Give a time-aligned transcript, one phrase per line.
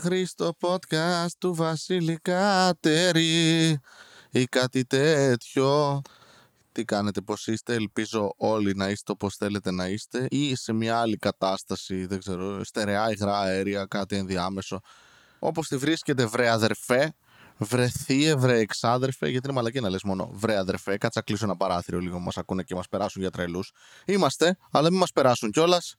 [0.00, 3.78] Χρήστο podcast του Βασίλη Κατερή
[4.30, 6.00] ή κάτι τέτοιο.
[6.72, 11.00] Τι κάνετε, πώς είστε, ελπίζω όλοι να είστε όπως θέλετε να είστε ή σε μια
[11.00, 14.80] άλλη κατάσταση, δεν ξέρω, στερεά υγρά αέρια, κάτι ενδιάμεσο.
[15.38, 17.12] Όπως τη βρίσκετε βρε αδερφέ,
[17.58, 21.98] βρεθεί βρε εξάδερφε, γιατί είναι μαλακή να λες μόνο βρε αδερφέ, κάτσα κλείσω ένα παράθυρο
[21.98, 23.72] λίγο, μας ακούνε και μας περάσουν για τρελούς.
[24.04, 25.96] Είμαστε, αλλά μην μας περάσουν κιόλας.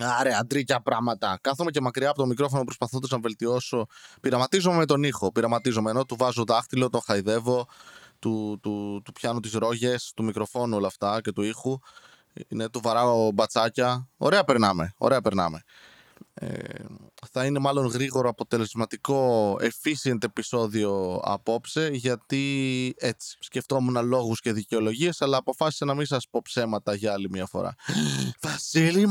[0.00, 1.38] Άρε, αντρίκια πράγματα.
[1.40, 3.86] Κάθομαι και μακριά από το μικρόφωνο προσπαθώντας να βελτιώσω.
[4.20, 5.32] Πειραματίζομαι με τον ήχο.
[5.32, 7.66] Πειραματίζομαι ενώ του βάζω δάχτυλο, τον χαϊδεύω,
[8.18, 11.78] του, του, του πιάνω τις ρόγες, του μικροφόνου όλα αυτά και του ήχου.
[12.48, 14.08] Είναι, του βαράω μπατσάκια.
[14.16, 14.92] Ωραία περνάμε.
[14.96, 15.62] Ωραία περνάμε.
[16.34, 16.58] Ε,
[17.32, 25.36] θα είναι μάλλον γρήγορο, αποτελεσματικό, efficient επεισόδιο απόψε γιατί έτσι σκεφτόμουν λόγους και δικαιολογίες, αλλά
[25.36, 27.74] αποφάσισα να μην σας πω ψέματα για άλλη μια φορά.
[28.42, 29.06] Βασίλη,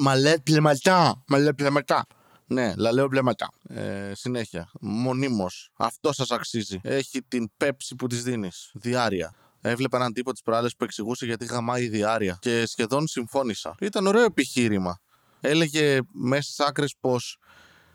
[0.00, 2.06] μα λέει πλεματά, μα λέει πλεματά.
[2.46, 3.48] Ναι, λαλέω πλεματά.
[3.68, 4.70] Ε, συνέχεια.
[4.80, 5.70] Μονίμως.
[5.76, 6.80] Αυτό σας αξίζει.
[6.82, 8.70] Έχει την πέψη που της δίνεις.
[8.74, 9.34] Διάρεια.
[9.60, 13.74] Έβλεπα έναν τύπο τη προάλλες που εξηγούσε γιατί γαμάει η διάρκεια και σχεδόν συμφώνησα.
[13.80, 14.98] Ήταν ωραίο επιχείρημα
[15.44, 17.38] έλεγε μέσα στις άκρες πως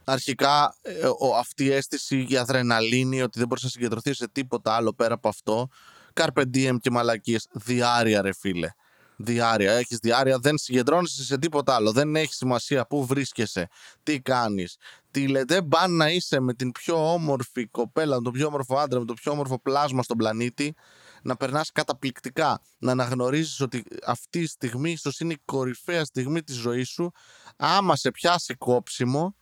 [0.04, 0.94] αρχικά ε,
[1.40, 5.28] αυτή η αίσθηση, η αδρεναλίνη, ότι δεν μπορείς να συγκεντρωθείς σε τίποτα άλλο πέρα από
[5.28, 5.70] αυτό.
[6.14, 7.48] Carpe diem και μαλακίες.
[7.52, 8.70] Διάρεια, ρε φίλε.
[9.16, 9.74] Διάρεια.
[9.74, 11.92] Έχεις διάρεια, δεν συγκεντρώνεσαι σε τίποτα άλλο.
[11.92, 13.68] Δεν έχει σημασία πού βρίσκεσαι,
[14.04, 14.78] τι κάνεις.
[15.12, 18.78] Τι λέει, δεν πάνε να είσαι με την πιο όμορφη κοπέλα, με τον πιο όμορφο
[18.78, 20.76] άντρα, με το πιο όμορφο πλάσμα στον πλανήτη
[21.22, 22.62] να περνάς καταπληκτικά.
[22.78, 27.12] Να αναγνωρίζεις ότι αυτή η στιγμή ίσως είναι η κορυφαία στιγμή της ζωής σου.
[27.58, 29.36] Άμα σε πιάσει κόψιμο,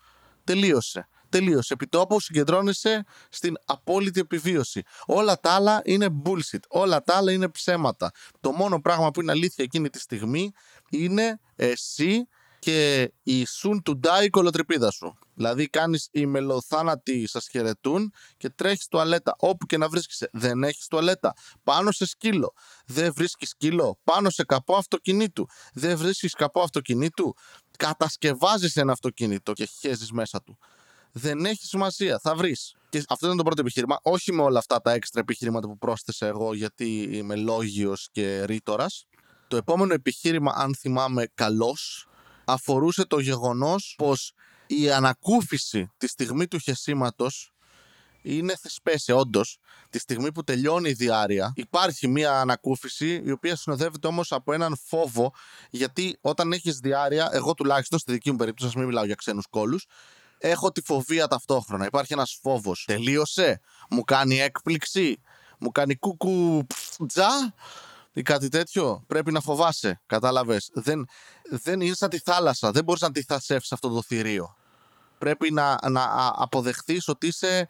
[0.44, 1.08] τελείωσε.
[1.30, 1.74] Τελείωσε.
[1.74, 4.82] Επί τόπου συγκεντρώνεσαι στην απόλυτη επιβίωση.
[5.06, 6.60] Όλα τα άλλα είναι bullshit.
[6.68, 8.12] Όλα τα άλλα είναι ψέματα.
[8.40, 10.52] Το μόνο πράγμα που είναι αλήθεια εκείνη τη στιγμή
[10.90, 12.28] είναι εσύ
[12.68, 15.18] και η soon to die κολοτρυπίδα σου.
[15.34, 19.36] Δηλαδή κάνεις οι μελοθάνατοι σας χαιρετούν και τρέχεις τουαλέτα.
[19.40, 20.30] Όπου και να βρίσκεσαι.
[20.34, 21.34] Δεν έχεις τουαλέτα.
[21.64, 22.54] Πάνω σε σκύλο.
[22.86, 24.00] Δεν βρίσκεις σκύλο.
[24.04, 25.48] Πάνω σε καπό αυτοκινήτου.
[25.74, 27.34] Δεν βρίσκεις καπό αυτοκινήτου.
[27.78, 30.58] Κατασκευάζεις ένα αυτοκίνητο και χέζεις μέσα του.
[31.12, 32.20] Δεν έχεις σημασία.
[32.20, 32.76] Θα βρεις.
[32.90, 34.00] Και αυτό ήταν το πρώτο επιχείρημα.
[34.02, 39.06] Όχι με όλα αυτά τα έξτρα επιχειρήματα που πρόσθεσα εγώ, γιατί είμαι λόγιος και ρήτορας.
[39.48, 42.08] Το επόμενο επιχείρημα, αν θυμάμαι καλώς,
[42.48, 44.34] αφορούσε το γεγονός πως
[44.68, 47.52] η ανακούφιση τη στιγμή του χεσίματος
[48.22, 49.58] είναι θεσπέση, όντως.
[49.90, 54.78] Τη στιγμή που τελειώνει η διάρκεια, υπάρχει μία ανακούφιση, η οποία συνοδεύεται όμως από έναν
[54.86, 55.34] φόβο,
[55.70, 59.46] γιατί όταν έχεις διάρκεια, εγώ τουλάχιστον στη δική μου περίπτωση, ας μην μιλάω για ξένους
[59.50, 59.86] κόλους,
[60.38, 61.86] έχω τη φοβία ταυτόχρονα.
[61.86, 62.84] Υπάρχει ένας φόβος.
[62.88, 65.22] Τελείωσε, μου κάνει έκπληξη,
[65.60, 66.66] μου κάνει κούκου
[67.08, 67.54] τζα
[68.18, 70.02] ή κάτι τέτοιο, πρέπει να φοβάσαι.
[70.06, 70.70] Κατάλαβες.
[70.74, 71.08] Δεν,
[71.50, 72.72] δεν είναι σαν τη θάλασσα.
[72.72, 74.56] Δεν μπορείς να αντιθασεύσεις αυτό το θηρίο.
[75.18, 77.68] Πρέπει να, να αποδεχθείς ότι είσαι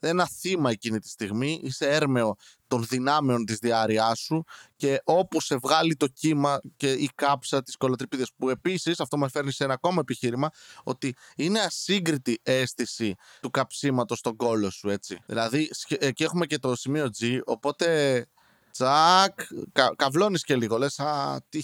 [0.00, 2.36] ένα θύμα εκείνη τη στιγμή, είσαι έρμεο
[2.68, 4.44] των δυνάμεων της διάρρειάς σου
[4.76, 9.28] και όπου σε βγάλει το κύμα και η κάψα της κολοτρυπίδας που επίσης αυτό με
[9.28, 10.50] φέρνει σε ένα ακόμα επιχείρημα
[10.82, 16.76] ότι είναι ασύγκριτη αίσθηση του καψίματος στον κόλο σου έτσι δηλαδή εκεί έχουμε και το
[16.76, 18.26] σημείο G οπότε
[18.72, 19.40] Τσακ,
[19.72, 20.78] κα, καυλώνεις και λίγο.
[20.78, 21.60] Λες, α, τι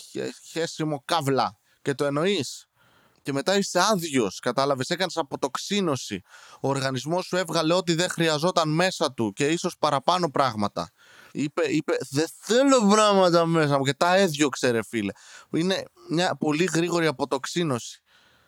[0.51, 1.57] χέσιμο καύλα.
[1.83, 2.67] Και το εννοείς.
[3.23, 4.91] Και μετά είσαι άδειος, κατάλαβες.
[4.91, 6.23] Έκανες αποτοξίνωση.
[6.61, 10.91] Ο οργανισμός σου έβγαλε ό,τι δεν χρειαζόταν μέσα του και ίσως παραπάνω πράγματα.
[11.33, 15.13] Είπε, είπε, δεν θέλω πράγματα μέσα μου και τα έδιωξε, ρε φίλε.
[15.51, 18.01] Είναι μια πολύ γρήγορη αποτοξίνωση.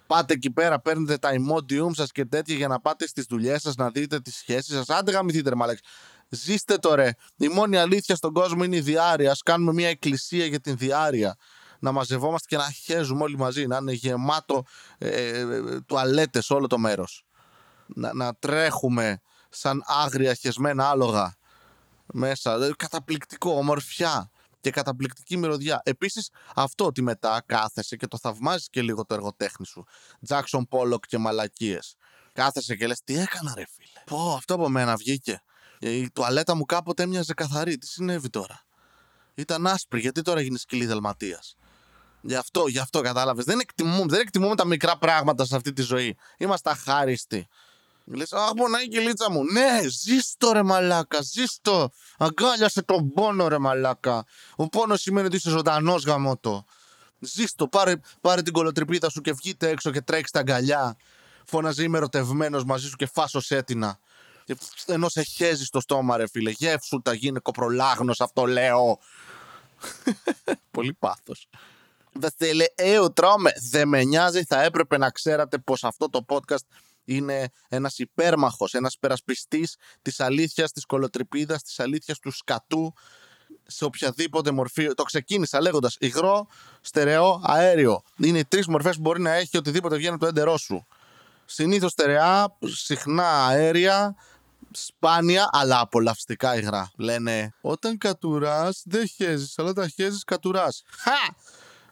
[0.06, 3.74] Πάτε εκεί πέρα, παίρνετε τα ημόντιουμ σας και τέτοια για να πάτε στις δουλειές σας,
[3.74, 4.88] να δείτε τις σχέσεις σας.
[4.88, 5.82] Άντε γαμηθείτε, ρε μαλάκι.
[6.28, 7.10] Ζήστε το ρε.
[7.36, 9.30] Η μόνη αλήθεια στον κόσμο είναι η διάρκεια.
[9.30, 11.36] Α κάνουμε μια εκκλησία για την διάρκεια.
[11.78, 13.66] Να μαζευόμαστε και να χέζουμε όλοι μαζί.
[13.66, 14.64] Να είναι γεμάτο
[14.98, 17.24] ε, ε, ε τουαλέτες όλο το μέρος.
[17.86, 21.36] Να, να τρέχουμε σαν άγρια χεσμένα άλογα
[22.12, 22.74] μέσα.
[22.76, 25.80] Καταπληκτικό, ομορφιά και καταπληκτική μυρωδιά.
[25.84, 29.84] Επίσης, αυτό ότι μετά κάθεσαι και το θαυμάζεις και λίγο το εργοτέχνη σου.
[30.24, 31.96] Τζάξον Πόλοκ και μαλακίες.
[32.32, 34.02] Κάθεσαι και λες, τι έκανα, ρε φίλε.
[34.04, 35.42] Πω, αυτό από μένα βγήκε.
[35.80, 37.78] Ε, η τουαλέτα μου κάποτε έμοιαζε καθαρή.
[37.78, 38.62] Τι συνέβη τώρα.
[39.34, 41.56] Ήταν άσπρη, γιατί τώρα έγινε σκυλή δελματίας;
[42.20, 43.44] Γι' αυτό, γι' αυτό κατάλαβες.
[43.44, 46.16] Δεν εκτιμούμε, δεν εκτιμούμε τα μικρά πράγματα σε αυτή τη ζωή.
[46.38, 47.48] Είμαστε αχάριστοι.
[48.04, 49.44] Λες, Αχ, πονάει η κυλίτσα μου.
[49.44, 51.90] Ναι, ζήστο ρε μαλάκα, ζήστο.
[52.18, 54.24] Αγκάλιασε τον πόνο ρε μαλάκα.
[54.56, 56.64] Ο πόνος σημαίνει ότι είσαι ζωντανός γαμότο.
[57.18, 60.96] Ζήστο, πάρε, πάρε την κολοτριπίδα σου και βγείτε έξω και τρέξει τα αγκαλιά.
[61.44, 63.98] Φώναζε είμαι ερωτευμένο μαζί σου και φάσο έτοινα.
[64.86, 66.50] Ενώ σε χέζει στο στόμα, ρε φίλε.
[66.50, 68.98] Γεύσου τα γίνει κοπρολάγνος, αυτό λέω.
[70.70, 71.48] Πολύ πάθος.
[72.12, 73.52] Βασίλη, έου τρώμε.
[73.70, 76.66] Δεν με νοιάζει, θα έπρεπε να ξέρατε πως αυτό το podcast
[77.04, 82.94] είναι ένας υπέρμαχος, ένας περασπιστής της αλήθειας, της κολοτρυπίδας, της αλήθειας του σκατού
[83.66, 84.94] σε οποιαδήποτε μορφή.
[84.94, 86.46] Το ξεκίνησα λέγοντας υγρό,
[86.80, 88.02] στερεό, αέριο.
[88.16, 90.86] Είναι οι τρεις μορφές που μπορεί να έχει οτιδήποτε βγαίνει από το έντερό σου.
[91.44, 94.16] Συνήθως στερεά, συχνά αέρια,
[94.70, 96.90] σπάνια αλλά απολαυστικά υγρά.
[96.96, 100.82] Λένε όταν κατουράς δεν χέζεις, αλλά τα χέζεις κατουράς.
[100.90, 101.34] Χα!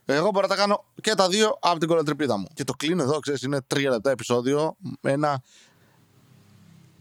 [0.09, 2.47] Εγώ μπορώ να τα κάνω και τα δύο από την κολοτρυπίδα μου.
[2.55, 5.43] Και το κλείνω εδώ, ξέρεις, είναι τρία λεπτά επεισόδιο με ένα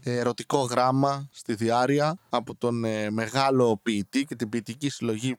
[0.02, 5.36] ερωτικό γράμμα στη διάρκεια από τον ε, μεγάλο ποιητή και την ποιητική συλλογή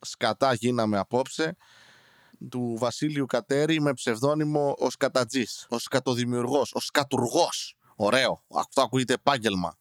[0.00, 1.56] Σκατά γίναμε απόψε
[2.48, 7.76] του Βασίλειου Κατέρη με ψευδόνυμο ο Σκατατζής, ο Σκατοδημιουργός, ο Σκατουργός.
[7.96, 9.78] Ωραίο, αυτό ακούγεται επάγγελμα.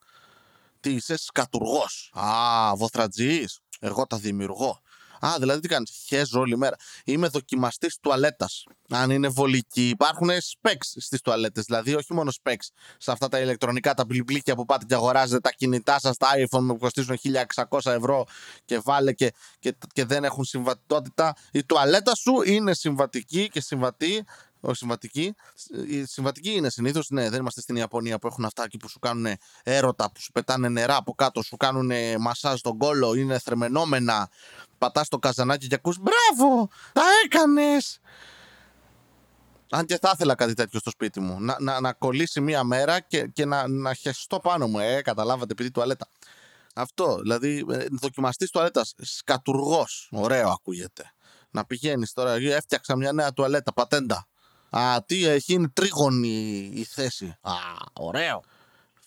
[0.80, 2.12] Τι είσαι, Σκατουργός.
[2.14, 4.82] Α, βοθρατζής, εγώ τα δημιουργώ.
[5.26, 6.04] Α, δηλαδή τι κάνεις.
[6.06, 6.76] Χέζω όλη μέρα.
[7.06, 8.64] Είμαι δοκιμαστής τουαλέτας.
[8.90, 9.90] Αν είναι βολική.
[9.90, 11.66] Υπάρχουν specs στις τουαλέτες.
[11.66, 12.68] Δηλαδή, όχι μόνο specs
[12.98, 16.66] σε αυτά τα ηλεκτρονικά, τα πληπλίκια που πάτε και αγοράζετε τα κινητά σας, τα iPhone
[16.68, 17.18] που κοστίζουν
[17.70, 18.26] 1600 ευρώ
[18.66, 21.36] και βάλε και, και, και δεν έχουν συμβατότητα.
[21.52, 24.26] Η τουαλέτα σου είναι συμβατική και συμβατή
[24.60, 25.36] όχι συμβατική.
[25.88, 27.10] Η συμβατική είναι συνήθως.
[27.10, 30.32] Ναι, δεν είμαστε στην Ιαπωνία που έχουν αυτά εκεί που σου κάνουν έρωτα, που σου
[30.32, 34.30] πετάνε νερά από κάτω, σου κάνουν μασάζ στον κόλο, είναι θρεμενόμενα.
[34.78, 36.70] Πατάς το καζανάκι και ακούς Μπράβο!
[36.94, 38.00] Τα έκανες!
[39.70, 41.42] Αν και θα ήθελα κάτι τέτοιο στο σπίτι μου.
[41.42, 44.80] Να, να, να κολλήσει μία μέρα και, και να, να χεστώ πάνω μου.
[44.80, 46.08] Ε, καταλάβατε, επειδή τουαλέτα.
[46.76, 47.18] Αυτό.
[47.22, 48.94] Δηλαδή, ε, δοκιμαστής τουαλέτας.
[48.98, 50.10] Σκατουργός.
[50.12, 51.14] Ωραίο ακούγεται.
[51.50, 52.34] Να πηγαίνεις τώρα.
[52.34, 53.74] Έφτιαξα μια νέα τουαλέτα.
[53.74, 54.28] Πατέντα.
[54.70, 57.38] Α, τι έχει, είναι τρίγωνη η θέση.
[57.42, 57.54] Α,
[57.94, 58.44] ωραίο.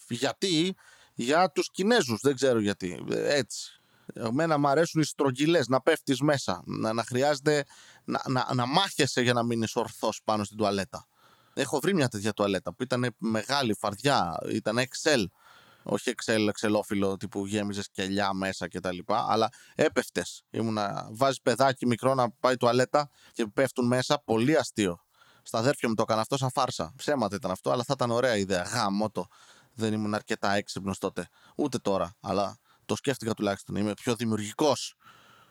[0.08, 0.74] Γιατί,
[1.14, 3.04] για τους Κινέζους, δεν ξέρω γιατί.
[3.10, 3.80] Έτσι.
[4.14, 7.64] Εμένα μου αρέσουν οι στρογγυλές, να πέφτεις μέσα, να, να χρειάζεται
[8.04, 11.06] να, να, να μάχεσαι για να μείνεις ορθός πάνω στην τουαλέτα.
[11.54, 15.24] Έχω βρει μια τέτοια τουαλέτα που ήταν μεγάλη, φαρδιά, ήταν Excel.
[15.82, 18.98] Όχι Excel, εξελόφιλο τύπου γέμιζες κελιά μέσα κτλ.
[19.06, 20.42] Αλλά έπεφτες.
[20.50, 24.22] Ήμουνα, βάζεις παιδάκι μικρό να πάει τουαλέτα και πέφτουν μέσα.
[24.24, 25.01] Πολύ αστείο.
[25.42, 26.92] Στα αδέρφια μου το έκανα αυτό σαν φάρσα.
[26.96, 28.62] Ψέματα ήταν αυτό, αλλά θα ήταν ωραία ιδέα.
[28.62, 29.26] Γάμο το.
[29.74, 31.28] Δεν ήμουν αρκετά έξυπνος τότε.
[31.56, 32.16] Ούτε τώρα.
[32.20, 33.76] Αλλά το σκέφτηκα τουλάχιστον.
[33.76, 34.94] Είμαι πιο δημιουργικός,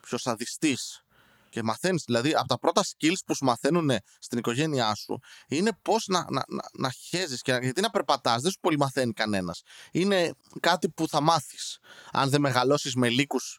[0.00, 1.04] πιο σαδιστής.
[1.48, 5.18] Και μαθαίνεις, δηλαδή, από τα πρώτα skills που σου μαθαίνουν στην οικογένειά σου
[5.48, 8.42] είναι πώς να, να, να, να χέζεις και γιατί να περπατάς.
[8.42, 9.62] Δεν σου πολύ μαθαίνει κανένας.
[9.92, 11.78] Είναι κάτι που θα μάθεις.
[12.12, 13.58] Αν δεν μεγαλώσεις με λύκους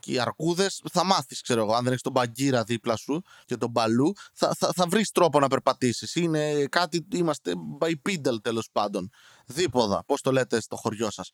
[0.00, 1.72] και οι αρκούδες θα μάθεις, ξέρω εγώ.
[1.72, 5.40] Αν δεν έχεις τον μπαγκύρα δίπλα σου και τον μπαλού, θα, θα, θα βρεις τρόπο
[5.40, 6.14] να περπατήσεις.
[6.14, 9.10] Είναι κάτι, είμαστε bipedal τέλος πάντων.
[9.46, 11.30] Δίποδα, πώς το λέτε στο χωριό σας.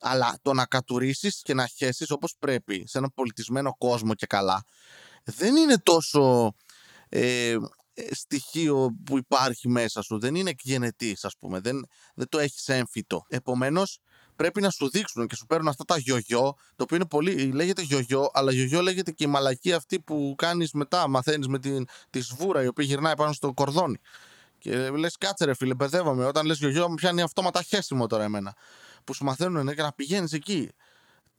[0.00, 4.64] Αλλά το να κατουρίσεις και να χέσεις όπως πρέπει σε έναν πολιτισμένο κόσμο και καλά,
[5.24, 6.54] δεν είναι τόσο
[7.08, 7.56] ε,
[8.10, 10.18] στοιχείο που υπάρχει μέσα σου.
[10.18, 11.60] Δεν είναι εκγενετής, ας πούμε.
[11.60, 13.24] Δεν, δεν το έχεις έμφυτο.
[13.28, 13.98] Επομένως,
[14.38, 17.82] πρέπει να σου δείξουν και σου παίρνουν αυτά τα γιογιό, το οποίο είναι πολύ, λέγεται
[17.82, 22.20] γιογιό, αλλά γιογιό λέγεται και η μαλακή αυτή που κάνεις μετά, μαθαίνεις με την, τη
[22.20, 24.00] σβούρα η οποία γυρνάει πάνω στο κορδόνι.
[24.58, 26.24] Και λες, κάτσε ρε φίλε, μπερδεύομαι.
[26.24, 28.54] Όταν λες γιογιό, μου πιάνει αυτόματα χέσιμο τώρα εμένα.
[29.04, 30.70] Που σου μαθαίνουν ναι, και να πηγαίνεις εκεί.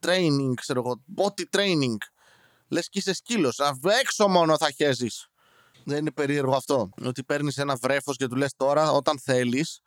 [0.00, 1.96] Training, ξέρω εγώ, body training.
[2.68, 3.60] Λες και είσαι σκύλος.
[4.00, 5.28] Έξω μόνο θα χέζεις.
[5.84, 6.90] Δεν είναι περίεργο αυτό.
[7.04, 9.80] Ότι παίρνεις ένα βρέφος και του λες τώρα, όταν θέλεις,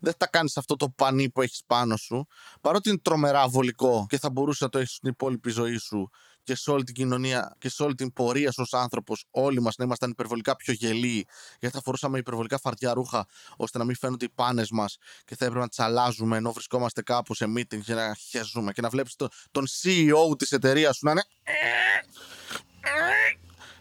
[0.00, 2.26] δεν θα κάνεις αυτό το πανί που έχεις πάνω σου.
[2.60, 6.10] Παρότι είναι τρομερά βολικό και θα μπορούσε να το έχεις στην υπόλοιπη ζωή σου
[6.48, 9.76] και σε όλη την κοινωνία και σε όλη την πορεία σου ως άνθρωπος, όλοι μας
[9.76, 11.26] να ήμασταν υπερβολικά πιο γελοί,
[11.60, 15.44] γιατί θα φορούσαμε υπερβολικά φαρτιά ρούχα, ώστε να μην φαίνονται οι πάνες μας και θα
[15.44, 19.16] έπρεπε να τις αλλάζουμε ενώ βρισκόμαστε κάπου σε meeting και να χέζουμε και να βλέπεις
[19.16, 21.24] το, τον CEO της εταιρείας σου να είναι.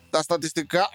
[0.09, 0.89] Τα στατιστικά.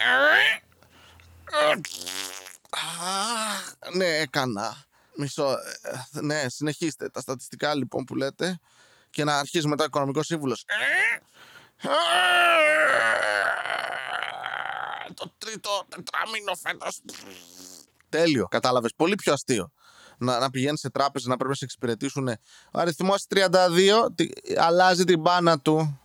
[3.95, 4.85] Ναι, έκανα.
[5.17, 5.51] Μισό.
[5.51, 7.09] Ε, ναι, συνεχίστε.
[7.09, 8.61] Τα στατιστικά λοιπόν που λέτε
[9.11, 10.65] και να αρχίσει μετά ο οικονομικός σύμβουλος.
[15.15, 17.01] Το τρίτο τετράμινο φέτος.
[18.09, 18.93] Τέλειο, κατάλαβες.
[18.97, 19.73] Πολύ πιο αστείο.
[20.19, 22.29] Να, να πηγαίνεις σε τράπεζα να πρέπει να σε εξυπηρετήσουν.
[22.73, 24.07] Ο αριθμός 32
[24.59, 26.01] αλλάζει την μπάνα του.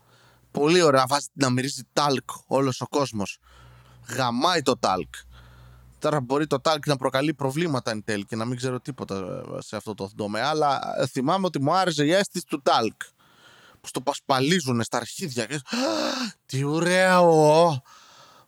[0.52, 1.00] Πολύ ωραία.
[1.00, 3.40] Να, βάζει, να μυρίζει τάλκ όλος ο κόσμος.
[4.08, 5.16] Γαμάει το τάλκ.
[6.00, 9.75] Τώρα μπορεί το τάλκ να προκαλεί προβλήματα εν τέλει και να μην ξέρω τίποτα σε
[9.75, 10.80] αυτό το τομέα, αλλά
[11.12, 13.01] θυμάμαι ότι μου άρεσε η αίσθηση του τάλκ.
[13.82, 15.46] Που στο πασπαλίζουν στα αρχίδια.
[15.46, 15.62] Και...
[16.46, 17.82] Τι ωραίο!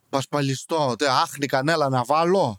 [0.09, 0.95] Πασπαλιστό.
[0.97, 2.57] Τε, άχνη κανέλα να βάλω.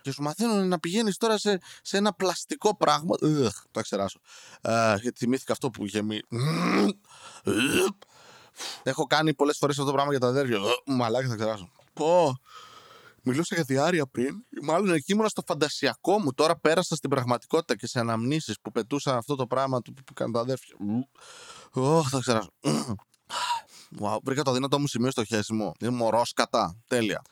[0.00, 3.16] Και σου μαθαίνουν να πηγαίνεις τώρα σε, σε ένα πλαστικό πράγμα.
[3.22, 4.20] Ugh, το ξεράσω.
[4.62, 6.20] Uh, γιατί θυμήθηκα αυτό που γεμεί.
[8.82, 10.58] Έχω κάνει πολλές φορές αυτό το πράγμα για τα αδέρφια.
[10.86, 11.70] Μαλάκι θα ξεράσω.
[11.92, 12.40] Πω.
[13.28, 14.44] Μιλούσα για διάρκεια πριν.
[14.62, 16.32] Μάλλον εκεί ήμουν στο φαντασιακό μου.
[16.32, 20.32] Τώρα πέρασα στην πραγματικότητα και σε αναμνήσεις που πετούσα αυτό το πράγμα του που κάνουν
[20.32, 20.76] τα αδέρφια.
[21.72, 22.50] Ωχ, θα ξεράσω.
[24.00, 25.72] Wow, βρήκα το δύνατό μου σημείο στο χέσιμο.
[25.80, 26.76] Είναι μωρό κατά.
[26.86, 27.22] Τέλεια.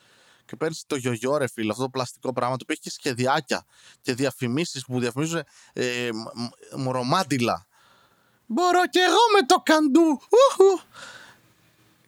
[0.44, 3.64] Και παίρνεις το γιογιό, ρε φίλε, αυτό το πλαστικό πράγμα το οποίο έχει και σχεδιάκια
[4.00, 6.08] και διαφημίσεις που διαφημίζουν ε,
[6.76, 7.66] μωρομάντιλα.
[8.46, 10.20] Μπορώ κι εγώ με το καντού.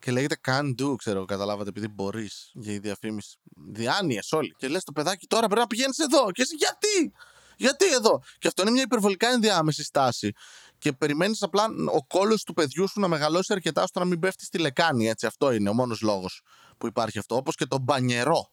[0.06, 3.38] Και λέγεται can do, ξέρω, καταλάβατε, επειδή μπορείς για η διαφήμιση.
[3.68, 4.54] Διάνοιες όλοι.
[4.58, 6.30] Και λες το παιδάκι τώρα πρέπει να πηγαίνεις εδώ.
[6.30, 7.12] Και εσύ γιατί!
[7.56, 8.22] Γιατί εδώ!
[8.38, 10.32] Και αυτό είναι μια υπερβολικά ενδιάμεση στάση.
[10.78, 14.46] Και περιμένεις απλά ο κόλος του παιδιού σου να μεγαλώσει αρκετά ώστε να μην πέφτεις
[14.46, 15.08] στη λεκάνη.
[15.08, 16.42] Έτσι, αυτό είναι ο μόνος λόγος
[16.78, 17.36] που υπάρχει αυτό.
[17.36, 18.50] Όπως και το μπανιερό.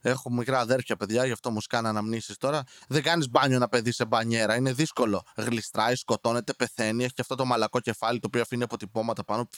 [0.00, 2.62] Έχω μικρά αδέρφια παιδιά, γι' αυτό μου σκάνε αναμνήσεις τώρα.
[2.88, 4.56] Δεν κάνεις μπάνιο ένα παιδί σε μπανιέρα.
[4.56, 5.22] Είναι δύσκολο.
[5.36, 7.04] Γλιστράει, σκοτώνεται, πεθαίνει.
[7.04, 9.48] Έχει και αυτό το μαλακό κεφάλι το οποίο αφήνει αποτυπώματα πάνω.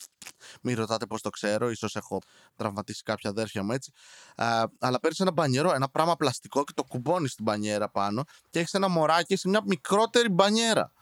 [0.62, 1.75] Μην ρωτάτε πώς το ξέρω.
[1.75, 2.18] σω έχω
[2.56, 3.92] τραυματίσει κάποια αδέρφια μου έτσι.
[4.37, 8.58] Α, αλλά παίρνεις ένα μπανιερό, ένα πράγμα πλαστικό και το κουμπώνεις στην μπανιέρα πάνω και
[8.58, 10.92] έχεις ένα μωράκι σε μια μικρότερη μπανιέρα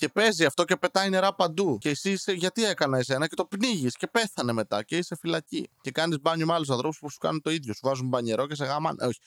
[0.00, 1.78] και παίζει αυτό και πετάει νερά παντού.
[1.78, 5.70] Και εσύ είσαι, γιατί έκανα εσένα και το πνίγεις και πέθανε μετά και είσαι φυλακή.
[5.80, 7.74] Και κάνεις μπάνιο με άλλους ανθρώπους που σου κάνουν το ίδιο.
[7.74, 8.96] Σου βάζουν μπανιερό και σε γάμαν.
[9.00, 9.18] Ε, όχι.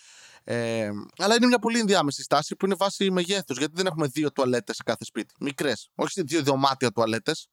[0.44, 3.58] Ε, αλλά είναι μια πολύ ενδιάμεση στάση που είναι βάση μεγέθους.
[3.58, 5.34] Γιατί δεν έχουμε δύο τουαλέτες σε κάθε σπίτι.
[5.39, 5.89] Μικρές.
[5.96, 7.48] Όχι δύο δωμάτια τουαλέτες.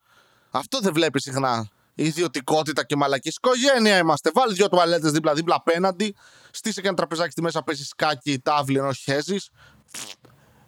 [0.51, 1.69] Αυτό δεν βλέπεις συχνά.
[1.95, 3.37] Ιδιωτικότητα και μαλακής.
[3.37, 4.31] Οικογένεια είμαστε.
[4.35, 6.15] Βάλει δύο τουαλέτες δίπλα-δίπλα απέναντι.
[6.51, 9.51] Στήσε και ένα τραπεζάκι στη μέσα, πέσεις σκάκι, τάβλη ενώ χέζεις.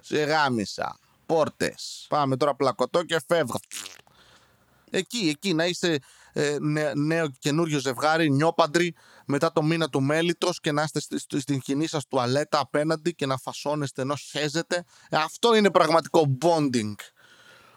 [0.00, 0.98] Σε γάμισα
[1.32, 2.06] πόρτες.
[2.08, 3.60] Πάμε τώρα πλακωτό και φεύγω.
[4.90, 5.98] Εκεί, εκεί να είσαι
[6.32, 6.56] ε,
[6.94, 8.94] νέο καινούριο ζευγάρι, νιόπαντροι,
[9.26, 13.36] μετά το μήνα του μέλητος και να είστε στην κοινή σας τουαλέτα απέναντι και να
[13.36, 14.84] φασώνεστε ενώ χέζετε.
[15.08, 16.94] Ε, αυτό είναι πραγματικό bonding.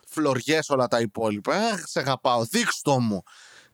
[0.08, 1.56] Φλωριές όλα τα υπόλοιπα.
[1.56, 3.24] Ε, σε αγαπάω, δείξτο μου.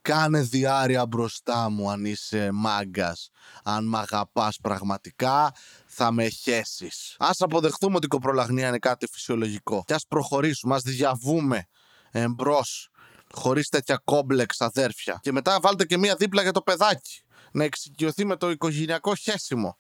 [0.01, 3.29] Κάνε διάρκεια μπροστά μου αν είσαι μάγκας.
[3.63, 5.53] Αν μ' αγαπάς πραγματικά,
[5.93, 7.15] θα με χέσεις.
[7.17, 9.83] Α αποδεχθούμε ότι η κοπρολαγνία είναι κάτι φυσιολογικό.
[9.85, 11.67] Και ας προχωρήσουμε, ας διαβούμε
[12.11, 12.89] εμπρός.
[13.33, 15.19] Χωρίς τέτοια κόμπλεξ αδέρφια.
[15.21, 17.21] Και μετά βάλτε και μία δίπλα για το παιδάκι.
[17.51, 19.77] Να εξοικειωθεί με το οικογενειακό χέσιμο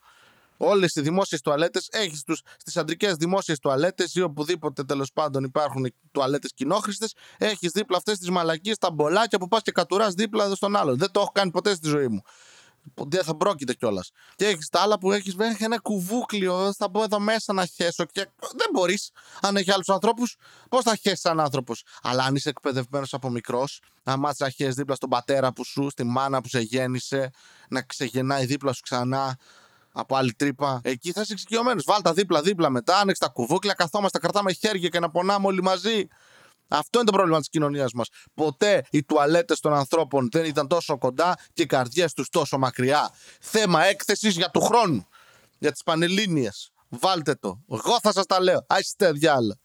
[0.61, 2.23] όλες οι δημόσιες τουαλέτες, έχεις
[2.57, 8.29] στις αντρικές δημόσιες τουαλέτες ή οπουδήποτε τέλος πάντων υπάρχουν τουαλέτες κοινόχρηστες, έχεις δίπλα αυτές τις
[8.29, 10.97] μαλακίες, τα μπολάκια που πας και κατουράς δίπλα στον άλλον.
[10.97, 12.21] Δεν το έχω κάνει ποτέ στη ζωή μου.
[12.95, 14.11] Δεν θα πρόκειται κιόλας.
[14.35, 16.73] Και έχεις τα άλλα που έχεις μέχρι ένα κουβούκλιο.
[16.77, 18.05] Θα μπω εδώ μέσα να χέσω.
[18.05, 19.11] Και δεν μπορείς.
[19.41, 20.35] Αν έχει άλλους ανθρώπους,
[20.69, 24.75] πώς θα χέσεις έναν άνθρωπος; Αλλά αν είσαι εκπαιδευμένος από μικρός, να μάθεις να χέσεις
[24.75, 27.29] δίπλα στον πατέρα που σου, στη μάνα που σε γέννησε,
[27.69, 29.37] να ξεγεννάει δίπλα σου ξανά,
[29.91, 30.79] από άλλη τρύπα.
[30.83, 31.83] Εκεί θα είσαι εξοικειωμένος.
[31.83, 36.07] Βάλτα δίπλα-δίπλα μετά, άνοιξε τα κουβούκλια, καθόμαστε, κρατάμε χέρια και να πονάμε όλοι μαζί.
[36.71, 38.07] Αυτό είναι το πρόβλημα της κοινωνίας μας.
[38.33, 43.11] Ποτέ οι τουαλέτες των ανθρώπων δεν ήταν τόσο κοντά και οι καρδιές τους τόσο μακριά.
[43.39, 45.07] Θέμα έκθεσης για του χρόνου.
[45.59, 46.49] Για τις πανελίνε.
[46.89, 47.61] Βάλτε το.
[47.71, 48.65] Εγώ θα σας τα λέω.
[48.67, 49.59] Άιστε διάλα.